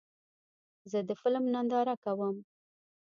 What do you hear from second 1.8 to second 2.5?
کوم.